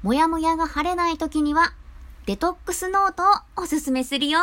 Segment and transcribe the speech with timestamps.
[0.00, 1.72] もやもやが晴れない時には、
[2.26, 4.38] デトックスノートをおすすめするよ。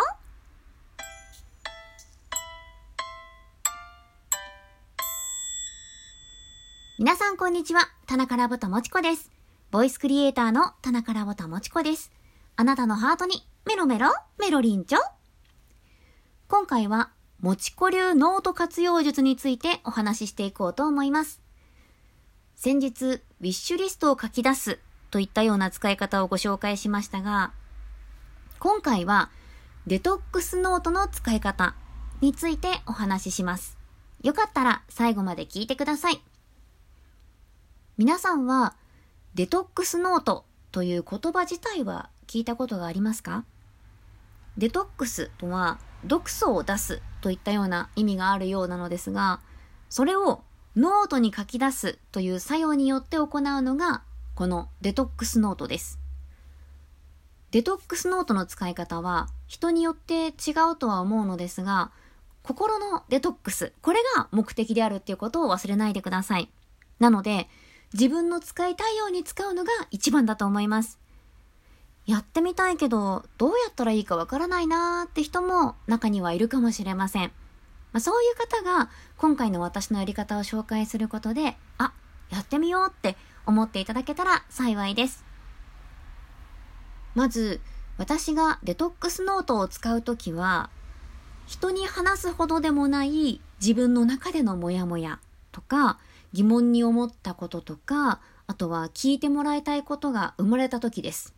[6.99, 7.88] 皆さんこんにちは。
[8.05, 9.31] 田中ラボともちこです。
[9.71, 12.12] ボイスクリエイターの田中ラボともちこです。
[12.58, 14.99] あなたのハートにメロメロ、メロリンチョ。
[16.49, 21.40] 今回は、もちこ流ノート活用術についてお話ししていこうと思います。
[22.58, 24.80] 先日、ウィッシュリストを書き出す
[25.12, 27.52] といったような使い方をご紹介しましたが、
[28.59, 29.30] 今回は
[29.88, 31.76] デトックスノートの使い方
[32.22, 33.78] についてお話しします。
[34.23, 36.22] よかったら最後まで聞いてください。
[37.98, 38.76] 皆さんは
[39.36, 43.45] デトックスノートという言葉自体は聞いたことがありますか？
[44.58, 49.42] デトックスとは毒素を出すといったような意味があるようなのですが、
[49.90, 50.44] それを
[50.76, 54.03] ノートに書き出すという作用によって行うのが
[54.35, 55.98] このデトックスノートです。
[57.52, 61.92] デトックスノートの使い方は人によって違うとは思うのですが、
[62.44, 66.50] 心のデトックス、これが目的であるっていうことを忘れないでください。
[67.00, 67.47] なので、
[67.94, 70.99] 自分の使いたいように使うのが一番だと思います。
[72.05, 77.31] やってみたいけど、どうやったらいいかわからないなーって人も中にはいるかもしれません。
[77.94, 81.94] まあ、そういう方が今回の私のやり方を紹介することで、あ、
[82.30, 85.23] やってみようって思っていただけたら幸いです。
[87.14, 87.62] まず、
[87.98, 90.70] 私がデトックスノートを使うときは、
[91.45, 95.20] 人に話すほどでもない自分の中でのモヤモヤ
[95.52, 96.00] とか、
[96.34, 101.34] 疑問に思ったこととか、あとは聞いてもらいたいことが生まれた時です。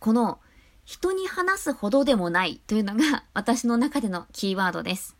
[0.00, 0.40] この
[0.84, 5.17] 人に話すほどでもないというのが私の中でのキーワードです。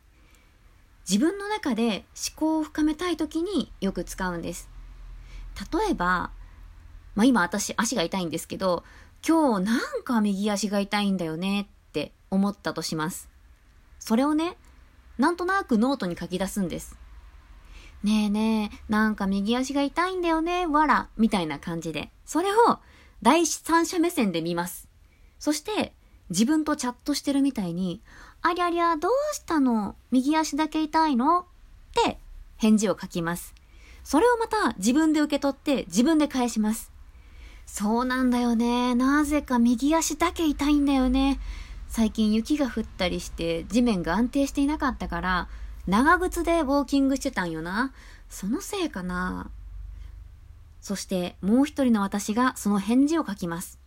[1.09, 4.69] 自分の中で思考を深めたい時によく使うんです。
[5.73, 6.31] 例えば、
[7.15, 8.84] まあ今私足が痛いんですけど、
[9.27, 13.31] 今日なんか右足が痛いんだよねって思ったとします。
[13.98, 14.56] それをね、
[15.16, 16.97] なんとなくノートに書き出すんです。
[18.03, 22.12] ねえねえ、なんか右足が痛いんだよね、わら、みたいな感じで。
[22.25, 22.78] それを
[23.22, 24.88] 第三者目線で見ます。
[25.38, 25.94] そして、
[26.31, 28.03] 自分とチャットしてるみたいに、
[28.41, 29.97] ありゃりゃ、どうしたの？
[30.10, 31.41] 右足だけ痛いの？
[31.41, 31.44] っ
[32.04, 32.19] て
[32.56, 33.54] 返事を書きます。
[34.04, 36.93] それをまた自分で受け取って自分で返します。
[37.66, 38.94] そうなんだよね。
[38.94, 41.38] なぜか右足だけ痛いんだよね。
[41.88, 45.48] 最近雪が降ったりして地面が安定していなかったから、
[45.87, 47.93] 長靴でウォーキングしてたんよな。
[48.31, 49.50] そのせいかな。
[50.81, 53.78] そしてもう一人の私がその返事を書きます。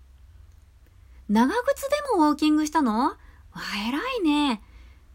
[1.29, 3.13] 長靴でもウォーキングしたの？
[3.53, 4.61] わ、偉いね。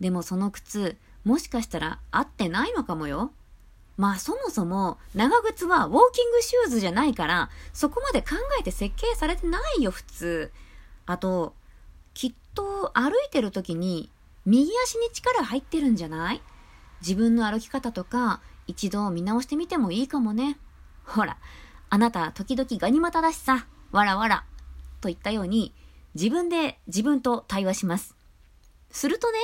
[0.00, 3.32] でもその靴、もしかしたら合ってないのかもよ。
[3.96, 10.52] まあそもそも長靴はウォーキングシューズじゃないからそこまで考えて設計されてないよ普通。
[11.06, 11.54] あと、
[12.12, 14.10] きっと歩いてる時に
[14.44, 16.42] 右足に力入ってるんじゃない？
[17.00, 20.58] 自分の歩き方とか一度見直してみてもいいかもね。
[21.04, 21.38] ほら、
[21.88, 24.44] あなた時々ガニ股だしさ、わらわら。
[25.00, 25.72] といったように
[26.14, 28.14] 自分で自分と対話します。
[28.96, 29.38] するとね、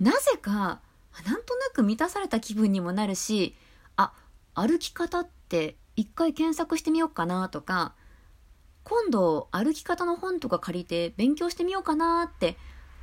[0.00, 0.80] なぜか
[1.24, 3.54] なんとなく満たされた気分にもなるし、
[3.96, 4.12] あ
[4.54, 7.94] 歩き方って一回検索してみようかなとか、
[8.84, 12.56] 今度歩き方の本とか借りて勉強してみようかなって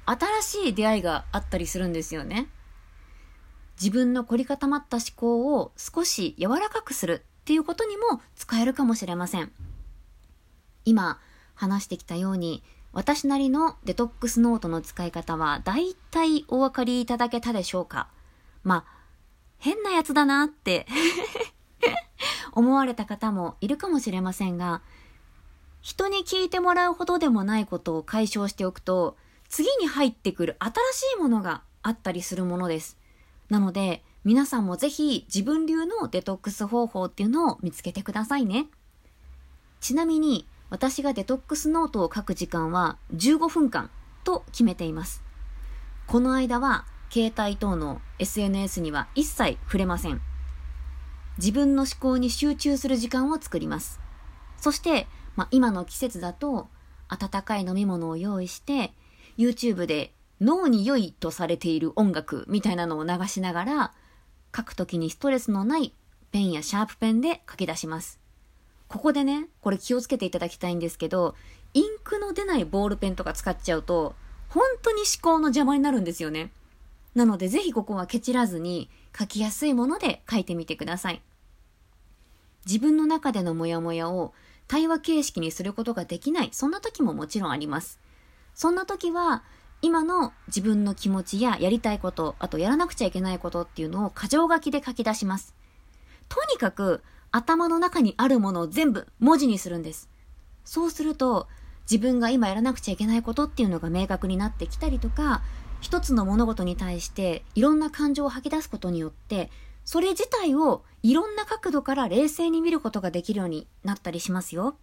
[0.06, 2.50] 新しい出会いがあったりするんですよね。
[3.80, 9.52] 自分の凝り固まった思考を少し柔らかくするっていうことにも使えるかもしれません。
[10.86, 11.20] 今
[11.54, 18.08] 話してきたように私なりのデトックスノートの使い方は大体お分かりいただけたでしょうか？
[18.64, 19.04] まあ
[19.58, 20.86] 変なやつだなって
[22.54, 24.82] 思われた方もいるかもしれませんが、
[25.82, 29.18] 人に聞いてもらうほどでもないことを解消しておくと、
[29.50, 32.98] 次に入ってくる新しいものがあったりするものです。
[33.50, 38.68] なので、皆さんもぜひ自分流のデトックス方法っていうのを見つけてくださいね。
[39.82, 43.90] ちなみに、私がデトックスノートを書く時間は15分間
[44.24, 45.24] と決めています。
[46.08, 50.22] この間は携帯等の SNS には一切触れません。
[51.38, 54.00] 自分の思考に集中する時間を作ります。
[54.58, 56.70] そして、まあ、今の季節だと、
[57.10, 58.94] 温かい飲み物を用意して、
[59.38, 63.94] YouTube で脳に良いとされている音楽みたいなのを流しながら、
[64.56, 65.94] 書くときにストレスのない
[66.32, 68.23] ペンやシャープペンで書き出します。
[68.94, 71.34] ここでね、これ気をつけていただきたいんですけど、
[71.74, 74.14] インクの出ないボールペンとか使っちゃうと、
[74.50, 76.52] 本当に思考の邪魔になるんですよね。
[77.16, 81.24] なのでぜひここはケチらずに書きやすいもので書いてみてください。
[82.68, 84.32] 自分の中でのモヤモヤを
[84.68, 88.00] 対話形式にすることができない、そんな時ももちろんあります。
[88.54, 89.44] そんな時は、
[89.82, 95.56] 今の自分の気持ちややりたいこと、あとやらなくちゃいけないことっていうのを箇条書きで書き出します。
[96.30, 97.02] とにかく
[97.34, 100.08] 頭の中にあるものを全部文字にするんです。
[100.64, 101.48] そうすると
[101.90, 105.42] 自分が今やらなくちゃいけないことっていうのが明確になってきたりとか、
[105.82, 109.50] 一つの物事に対していろんな感情を吐き出すことによって、
[109.84, 114.78] それ自体をいろんな角度から冷静に見ることができるようになったりしますよ。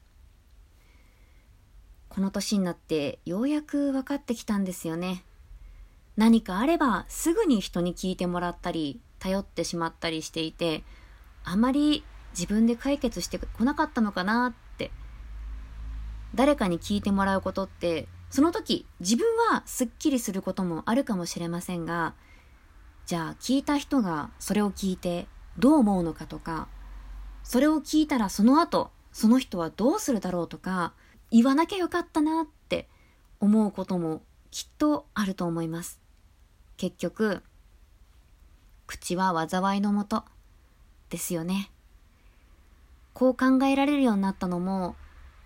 [2.09, 5.25] この年になってようやく分かってきたんですよね。
[6.17, 10.83] 何かあればすぐに人に聞いてもらったり、頼ってしまったりしていて、
[11.45, 14.91] あまり自分で解決してこなかったのかなって
[16.35, 22.15] 誰かに聞いてもらうことってその時自分はすっきりすることもあるかもしれませんが
[23.07, 25.27] じゃあ聞いた人がそれを聞いて
[25.59, 26.69] どう思うのかとか
[27.43, 30.93] それを聞いたらその後その人はどうするだろうとか
[31.33, 32.89] 言わなきゃよかったなって
[33.41, 36.01] 思うこともきっとあると思います。
[36.77, 37.43] 結局
[38.87, 40.25] 口は災いのもと
[41.09, 41.71] ですよね。
[43.13, 44.97] こう考えられるようになったのも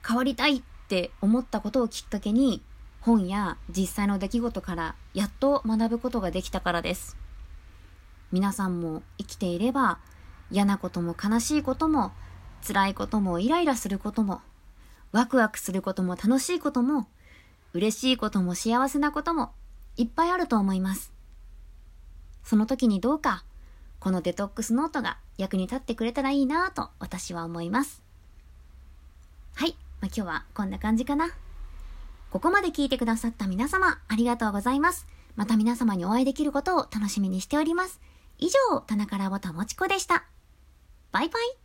[0.07, 2.63] 変わりたいって思ったことをきっかけに
[3.01, 7.17] 本や実際の出来事からやっと学ぶことができたからです。
[8.33, 9.99] 皆さんも生きていれば
[10.51, 12.13] 嫌なことも悲しいことも
[12.67, 14.41] 辛いこともイライラすることも
[15.13, 17.07] ワクワクすることも楽しいことも
[17.73, 19.53] 嬉しいことも幸せなことも
[19.97, 21.13] いっぱいあると思います。
[22.43, 23.45] その時にどうか
[24.05, 28.03] このデトックスノートが役に立ってくれたらいいなと私は思います。
[29.55, 29.71] はい。
[30.03, 31.31] まあ、今日はこんな感じかな。
[32.31, 35.07] ここまで聞いてくださった皆様、ありがとうございます。
[35.37, 37.99] また皆様にお会いできることを楽しみにしております。
[38.37, 40.27] 以上、田中ラボともちこでした。
[41.11, 41.64] バイバイ。